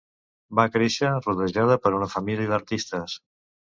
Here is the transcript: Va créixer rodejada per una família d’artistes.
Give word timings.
Va 0.59 0.63
créixer 0.77 1.11
rodejada 1.17 1.77
per 1.85 1.93
una 1.99 2.09
família 2.17 2.51
d’artistes. 2.55 3.19